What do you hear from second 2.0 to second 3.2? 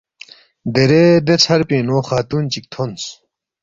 خاتُون چِک تھونس